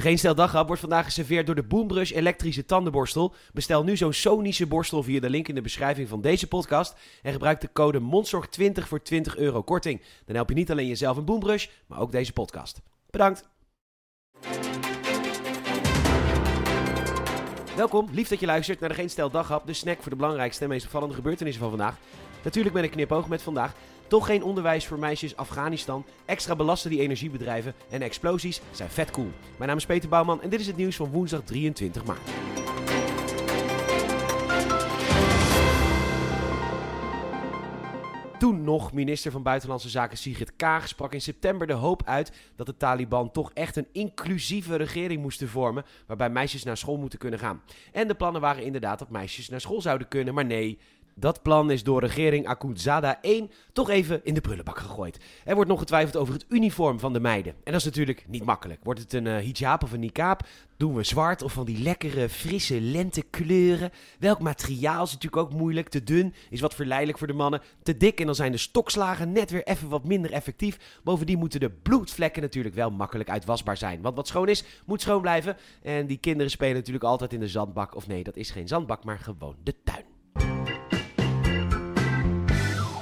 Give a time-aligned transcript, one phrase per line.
[0.00, 3.34] Geen stel daghap wordt vandaag geserveerd door de Boombrush elektrische tandenborstel.
[3.52, 6.94] Bestel nu zo'n sonische borstel via de link in de beschrijving van deze podcast.
[7.22, 10.02] En gebruik de code MONDZORG20 voor 20 euro korting.
[10.24, 12.80] Dan help je niet alleen jezelf een Boombrush, maar ook deze podcast.
[13.10, 13.57] Bedankt!
[17.78, 20.62] Welkom, lief dat je luistert naar de Geen Stel Daghap, de snack voor de belangrijkste
[20.62, 21.96] en meest opvallende gebeurtenissen van vandaag.
[22.42, 23.74] Natuurlijk met een knipoog met vandaag.
[24.06, 26.04] Toch geen onderwijs voor meisjes Afghanistan.
[26.24, 27.74] Extra belasten die energiebedrijven.
[27.90, 29.30] En explosies zijn vet cool.
[29.56, 32.47] Mijn naam is Peter Bouwman en dit is het nieuws van woensdag 23 maart.
[38.38, 42.66] Toen nog minister van Buitenlandse Zaken Sigrid Kaag sprak in september de hoop uit dat
[42.66, 47.38] de Taliban toch echt een inclusieve regering moesten vormen, waarbij meisjes naar school moeten kunnen
[47.38, 47.62] gaan.
[47.92, 50.78] En de plannen waren inderdaad dat meisjes naar school zouden kunnen, maar nee,
[51.20, 55.18] dat plan is door regering Akutzada 1 toch even in de prullenbak gegooid.
[55.44, 57.52] Er wordt nog getwijfeld over het uniform van de meiden.
[57.52, 58.80] En dat is natuurlijk niet makkelijk.
[58.82, 60.46] Wordt het een uh, hijab of een niqab?
[60.76, 63.90] Doen we zwart of van die lekkere, frisse lentekleuren?
[64.18, 65.88] Welk materiaal is natuurlijk ook moeilijk.
[65.88, 67.62] Te dun is wat verleidelijk voor de mannen.
[67.82, 71.00] Te dik en dan zijn de stokslagen net weer even wat minder effectief.
[71.04, 74.00] Bovendien moeten de bloedvlekken natuurlijk wel makkelijk uitwasbaar zijn.
[74.00, 75.56] Want wat schoon is, moet schoon blijven.
[75.82, 77.94] En die kinderen spelen natuurlijk altijd in de zandbak.
[77.94, 80.07] Of nee, dat is geen zandbak, maar gewoon de tuin.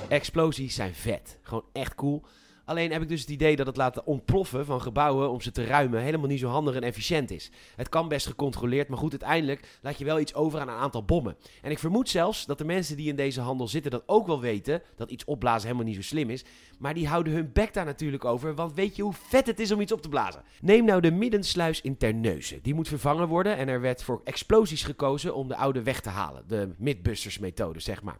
[0.09, 1.39] Explosies zijn vet.
[1.43, 2.25] Gewoon echt cool.
[2.65, 5.65] Alleen heb ik dus het idee dat het laten ontploffen van gebouwen om ze te
[5.65, 7.51] ruimen helemaal niet zo handig en efficiënt is.
[7.77, 11.05] Het kan best gecontroleerd, maar goed, uiteindelijk laat je wel iets over aan een aantal
[11.05, 11.37] bommen.
[11.63, 14.41] En ik vermoed zelfs dat de mensen die in deze handel zitten dat ook wel
[14.41, 16.45] weten, dat iets opblazen helemaal niet zo slim is.
[16.79, 19.73] Maar die houden hun bek daar natuurlijk over, want weet je hoe vet het is
[19.73, 20.43] om iets op te blazen?
[20.61, 22.63] Neem nou de middensluis in Terneuzen.
[22.63, 26.09] Die moet vervangen worden en er werd voor explosies gekozen om de oude weg te
[26.09, 26.45] halen.
[26.47, 28.19] De Mythbusters methode, zeg maar.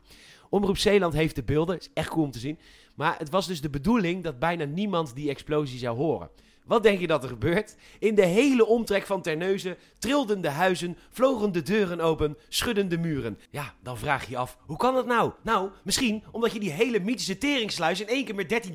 [0.51, 2.59] Omroep Zeeland heeft de beelden, is echt cool om te zien.
[2.95, 6.31] Maar het was dus de bedoeling dat bijna niemand die explosie zou horen.
[6.67, 7.77] Wat denk je dat er gebeurt?
[7.99, 12.99] In de hele omtrek van Terneuzen trilden de huizen, vlogen de deuren open, schudden de
[12.99, 13.39] muren.
[13.51, 15.33] Ja, dan vraag je je af, hoe kan dat nou?
[15.43, 18.69] Nou, misschien omdat je die hele mythische teringsluis in één keer met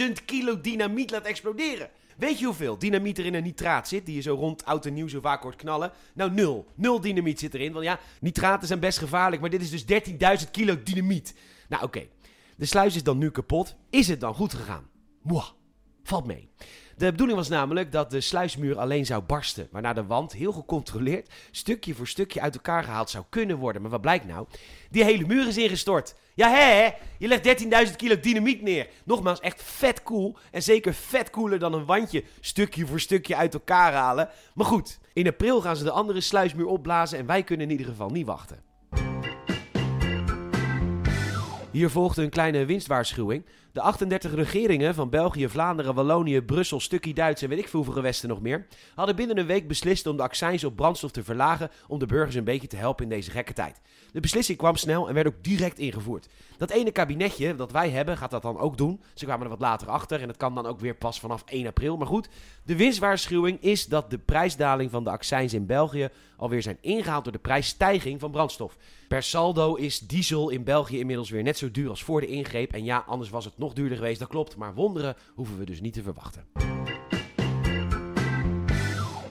[0.00, 1.90] 13.000 kilo dynamiet laat exploderen.
[2.16, 4.94] Weet je hoeveel dynamiet er in een nitraat zit, die je zo rond oud en
[4.94, 5.92] nieuw zo vaak hoort knallen?
[6.14, 6.66] Nou, nul.
[6.74, 7.72] Nul dynamiet zit erin.
[7.72, 9.84] Want ja, nitraten zijn best gevaarlijk, maar dit is dus
[10.44, 11.34] 13.000 kilo dynamiet.
[11.68, 12.06] Nou, oké.
[12.56, 13.76] De sluis is dan nu kapot.
[13.90, 14.88] Is het dan goed gegaan?
[15.22, 15.48] Mwah.
[16.02, 16.48] Valt mee.
[16.96, 21.30] De bedoeling was namelijk dat de sluismuur alleen zou barsten, waarna de wand heel gecontroleerd
[21.50, 23.82] stukje voor stukje uit elkaar gehaald zou kunnen worden.
[23.82, 24.46] Maar wat blijkt nou?
[24.90, 26.14] Die hele muur is ingestort.
[26.34, 26.90] Ja, hè?
[27.18, 28.88] Je legt 13.000 kilo dynamiet neer.
[29.04, 30.36] Nogmaals, echt vet cool.
[30.50, 34.28] En zeker vet cooler dan een wandje stukje voor stukje uit elkaar halen.
[34.54, 37.86] Maar goed, in april gaan ze de andere sluismuur opblazen en wij kunnen in ieder
[37.86, 38.62] geval niet wachten.
[41.70, 43.44] Hier volgde een kleine winstwaarschuwing.
[43.74, 47.94] De 38 regeringen van België, Vlaanderen, Wallonië, Brussel, stukje Duits en weet ik veel hoeveel
[47.94, 51.70] gewesten nog meer, hadden binnen een week beslist om de accijns op brandstof te verlagen
[51.88, 53.80] om de burgers een beetje te helpen in deze gekke tijd.
[54.12, 56.28] De beslissing kwam snel en werd ook direct ingevoerd.
[56.56, 59.00] Dat ene kabinetje dat wij hebben gaat dat dan ook doen.
[59.14, 61.66] Ze kwamen er wat later achter en dat kan dan ook weer pas vanaf 1
[61.66, 61.96] april.
[61.96, 62.28] Maar goed,
[62.64, 67.32] de winstwaarschuwing is dat de prijsdaling van de accijns in België alweer zijn ingehaald door
[67.32, 68.76] de prijsstijging van brandstof.
[69.08, 72.72] Per saldo is diesel in België inmiddels weer net zo duur als voor de ingreep.
[72.72, 74.56] En ja, anders was het nog duurder geweest, dat klopt.
[74.56, 76.44] Maar wonderen hoeven we dus niet te verwachten.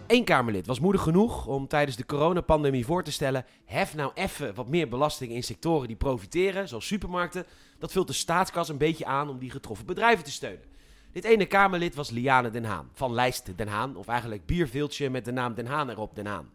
[0.08, 4.56] Eén Kamerlid was moedig genoeg om tijdens de coronapandemie voor te stellen: hef nou even
[4.56, 7.46] wat meer belasting in sectoren die profiteren, zoals supermarkten.
[7.80, 10.72] Dat vult de staatskas een beetje aan om die getroffen bedrijven te steunen.
[11.12, 15.26] Dit ene Kamerlid was Liane Den Haan, van Lijst Den Haan, of eigenlijk bierveeltje met
[15.26, 16.50] de naam Den Haan erop, Den Haan.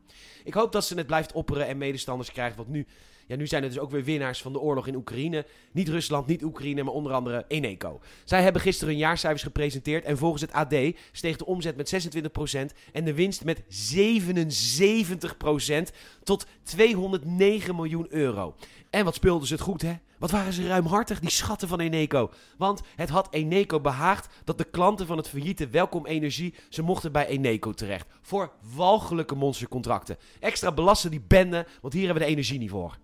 [0.44, 2.86] Ik hoop dat ze het blijft opperen en medestanders krijgt, want nu
[3.28, 5.46] ja, nu zijn er dus ook weer winnaars van de oorlog in Oekraïne.
[5.72, 8.00] Niet Rusland, niet Oekraïne, maar onder andere Eneco.
[8.24, 10.74] Zij hebben gisteren hun jaarcijfers gepresenteerd en volgens het AD
[11.12, 12.16] steeg de omzet met
[12.72, 13.62] 26% en de winst met
[13.96, 18.54] 77% tot 209 miljoen euro.
[18.90, 19.94] En wat speelden ze het goed, hè?
[20.18, 22.30] Wat waren ze ruimhartig, die schatten van Eneco.
[22.56, 26.54] Want het had Eneco behaagd dat de klanten van het failliete Welkom Energie...
[26.68, 28.06] ze mochten bij Eneco terecht.
[28.20, 30.16] Voor walgelijke monstercontracten.
[30.40, 32.98] Extra belasten die benden, want hier hebben we de energie niet voor.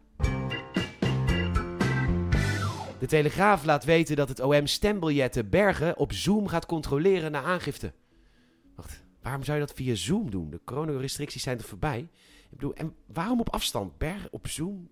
[3.04, 7.92] De Telegraaf laat weten dat het OM stembiljetten Bergen op Zoom gaat controleren na aangifte.
[8.76, 10.50] Wacht, waarom zou je dat via Zoom doen?
[10.50, 11.98] De coronarestricties zijn er voorbij.
[12.50, 13.98] Ik bedoel, en waarom op afstand?
[13.98, 14.90] Bergen op Zoom?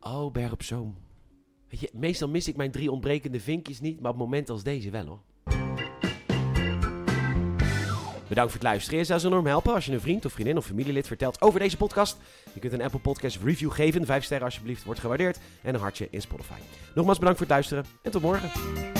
[0.00, 0.96] Oh, Bergen op Zoom.
[1.68, 4.90] Weet je, meestal mis ik mijn drie ontbrekende vinkjes niet, maar op momenten als deze
[4.90, 5.22] wel hoor.
[8.28, 8.98] Bedankt voor het luisteren.
[8.98, 11.76] Je zou enorm helpen als je een vriend of vriendin of familielid vertelt over deze
[11.76, 12.16] podcast.
[12.52, 14.06] Je kunt een Apple Podcast review geven.
[14.06, 15.38] Vijf sterren alsjeblieft, wordt gewaardeerd.
[15.62, 16.58] En een hartje in Spotify.
[16.94, 18.97] Nogmaals bedankt voor het luisteren en tot morgen.